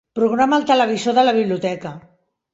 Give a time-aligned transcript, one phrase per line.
[0.19, 1.95] Programa el televisor de la biblioteca.